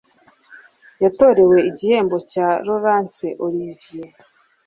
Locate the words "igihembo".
1.69-2.17